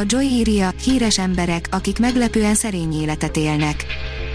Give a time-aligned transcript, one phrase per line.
[0.00, 3.84] A Joy írja, híres emberek, akik meglepően szerény életet élnek.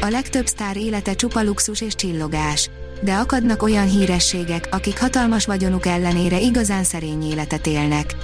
[0.00, 2.70] A legtöbb sztár élete csupa luxus és csillogás.
[3.02, 8.14] De akadnak olyan hírességek, akik hatalmas vagyonuk ellenére igazán szerény életet élnek.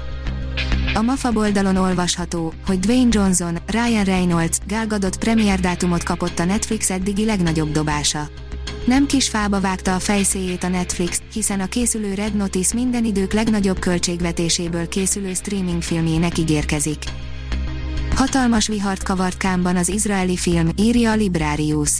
[0.94, 6.44] A MAFA oldalon olvasható, hogy Dwayne Johnson, Ryan Reynolds, Gal Gadot premier dátumot kapott a
[6.44, 8.28] Netflix eddigi legnagyobb dobása.
[8.84, 13.32] Nem kis fába vágta a fejszéjét a Netflix, hiszen a készülő Red Notice minden idők
[13.32, 16.98] legnagyobb költségvetéséből készülő streaming filmjének ígérkezik.
[18.18, 21.98] Hatalmas vihart kavart Kámban az izraeli film, írja a Librarius.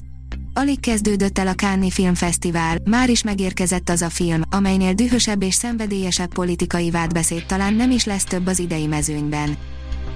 [0.55, 5.55] Alig kezdődött el a Cannes Filmfesztivál, már is megérkezett az a film, amelynél dühösebb és
[5.55, 9.57] szenvedélyesebb politikai vádbeszéd talán nem is lesz több az idei mezőnyben.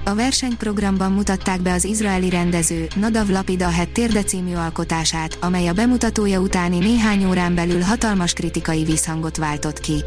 [0.04, 5.72] A versenyprogramban mutatták be az izraeli rendező Nadav Lapid Het Térde című alkotását, amely a
[5.72, 10.04] bemutatója utáni néhány órán belül hatalmas kritikai visszhangot váltott ki.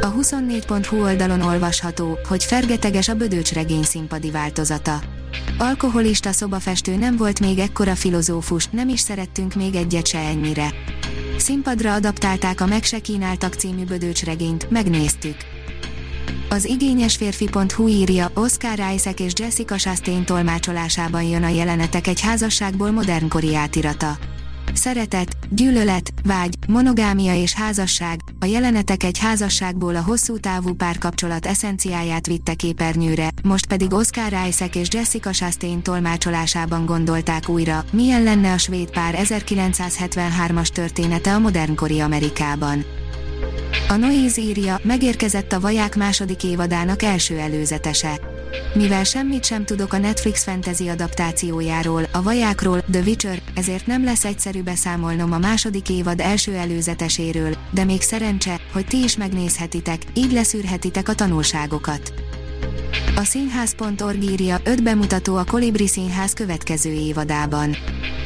[0.00, 5.00] A 24.hu oldalon olvasható, hogy fergeteges a Bödöcs regény színpadi változata.
[5.58, 10.68] Alkoholista szobafestő nem volt még ekkora filozófus, nem is szerettünk még egyet se ennyire.
[11.38, 15.36] Színpadra adaptálták a Meg se kínáltak című Bödöcs regényt, megnéztük.
[16.48, 22.90] Az igényes férfi.hu írja, Oscar Isaac és Jessica Chastain tolmácsolásában jön a jelenetek egy házasságból
[22.90, 24.18] modernkori átirata.
[24.72, 32.26] Szeretet, gyűlölet, vágy, monogámia és házasság, a jelenetek egy házasságból a hosszú távú párkapcsolat eszenciáját
[32.26, 38.58] vitte képernyőre, most pedig Oscar Isaac és Jessica Chastain tolmácsolásában gondolták újra, milyen lenne a
[38.58, 42.84] svéd pár 1973-as története a modernkori Amerikában.
[43.88, 48.33] A Noise írja, megérkezett a Vaják második évadának első előzetese.
[48.74, 54.24] Mivel semmit sem tudok a Netflix fantasy adaptációjáról, a vajákról, The Witcher, ezért nem lesz
[54.24, 60.32] egyszerű beszámolnom a második évad első előzeteséről, de még szerencse, hogy ti is megnézhetitek, így
[60.32, 62.12] leszűrhetitek a tanulságokat.
[63.16, 67.76] A színház.org írja, öt bemutató a Kolibri Színház következő évadában.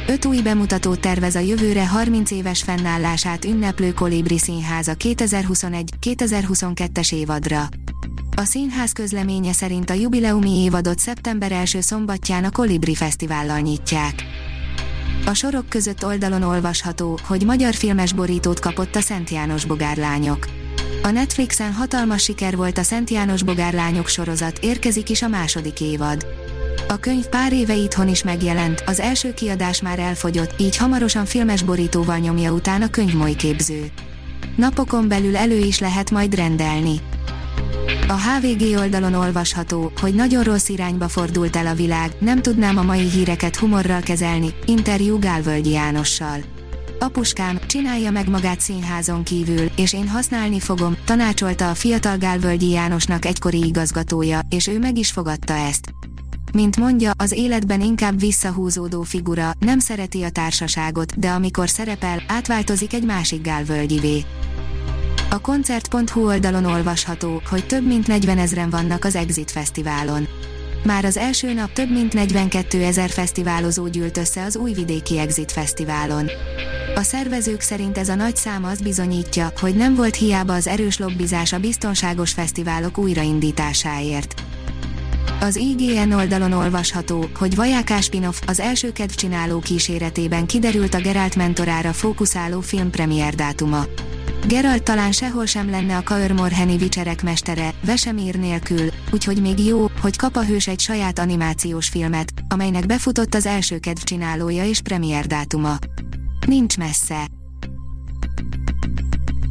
[0.07, 7.69] Öt új bemutatót tervez a jövőre 30 éves fennállását ünneplő Kolibri Színház a 2021-2022-es évadra.
[8.39, 14.23] A színház közleménye szerint a jubileumi évadot szeptember első szombatján a Kolibri Fesztivállal nyitják.
[15.25, 20.47] A sorok között oldalon olvasható, hogy magyar filmes borítót kapott a Szent János Bogárlányok.
[21.03, 26.25] A Netflixen hatalmas siker volt a Szent János Bogárlányok sorozat, érkezik is a második évad.
[26.87, 31.63] A könyv pár éve itthon is megjelent, az első kiadás már elfogyott, így hamarosan filmes
[31.63, 33.91] borítóval nyomja után a könyvmoly képző.
[34.55, 36.99] Napokon belül elő is lehet majd rendelni.
[38.09, 42.83] A HVG oldalon olvasható, hogy nagyon rossz irányba fordult el a világ, nem tudnám a
[42.83, 46.39] mai híreket humorral kezelni, interjú Gálvölgyi Jánossal.
[46.99, 53.25] Apuskám, csinálja meg magát színházon kívül, és én használni fogom, tanácsolta a fiatal Gálvölgyi Jánosnak
[53.25, 55.93] egykori igazgatója, és ő meg is fogadta ezt.
[56.53, 62.93] Mint mondja, az életben inkább visszahúzódó figura, nem szereti a társaságot, de amikor szerepel, átváltozik
[62.93, 64.25] egy másik Gálvölgyivé.
[65.31, 70.27] A koncert.hu oldalon olvasható, hogy több mint 40 ezeren vannak az Exit Fesztiválon.
[70.83, 76.29] Már az első nap több mint 42 ezer fesztiválozó gyűlt össze az újvidéki Exit Fesztiválon.
[76.95, 80.97] A szervezők szerint ez a nagy szám azt bizonyítja, hogy nem volt hiába az erős
[80.97, 84.33] lobbizás a biztonságos fesztiválok újraindításáért.
[85.39, 91.93] Az IGN oldalon olvasható, hogy Vajákás Spinoff az első kedvcsináló kíséretében kiderült a Gerált mentorára
[91.93, 93.85] fókuszáló film premier dátuma.
[94.47, 100.17] Geralt talán sehol sem lenne a Kaörmorheni vicserek mestere, Vesemír nélkül, úgyhogy még jó, hogy
[100.17, 105.77] kap a hős egy saját animációs filmet, amelynek befutott az első kedvcsinálója és premier dátuma.
[106.47, 107.27] Nincs messze.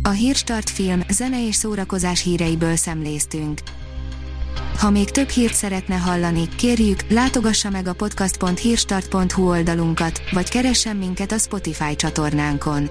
[0.02, 3.61] A Hírstart film, zene és szórakozás híreiből szemléztünk.
[4.79, 11.32] Ha még több hírt szeretne hallani, kérjük, látogassa meg a podcast.hírstart.hu oldalunkat, vagy keressen minket
[11.32, 12.91] a Spotify csatornánkon.